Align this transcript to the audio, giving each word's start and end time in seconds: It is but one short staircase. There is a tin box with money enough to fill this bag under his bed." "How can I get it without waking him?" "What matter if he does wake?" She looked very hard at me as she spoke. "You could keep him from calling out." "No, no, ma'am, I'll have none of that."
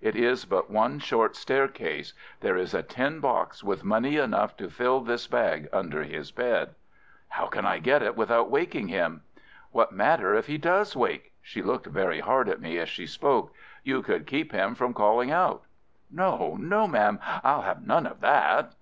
It 0.00 0.16
is 0.16 0.44
but 0.46 0.68
one 0.68 0.98
short 0.98 1.36
staircase. 1.36 2.12
There 2.40 2.56
is 2.56 2.74
a 2.74 2.82
tin 2.82 3.20
box 3.20 3.62
with 3.62 3.84
money 3.84 4.16
enough 4.16 4.56
to 4.56 4.68
fill 4.68 4.98
this 4.98 5.28
bag 5.28 5.68
under 5.72 6.02
his 6.02 6.32
bed." 6.32 6.74
"How 7.28 7.46
can 7.46 7.64
I 7.64 7.78
get 7.78 8.02
it 8.02 8.16
without 8.16 8.50
waking 8.50 8.88
him?" 8.88 9.22
"What 9.70 9.92
matter 9.92 10.34
if 10.34 10.48
he 10.48 10.58
does 10.58 10.96
wake?" 10.96 11.30
She 11.40 11.62
looked 11.62 11.86
very 11.86 12.18
hard 12.18 12.48
at 12.48 12.60
me 12.60 12.78
as 12.80 12.88
she 12.88 13.06
spoke. 13.06 13.54
"You 13.84 14.02
could 14.02 14.26
keep 14.26 14.50
him 14.50 14.74
from 14.74 14.92
calling 14.92 15.30
out." 15.30 15.62
"No, 16.10 16.56
no, 16.58 16.88
ma'am, 16.88 17.20
I'll 17.44 17.62
have 17.62 17.86
none 17.86 18.08
of 18.08 18.18
that." 18.22 18.72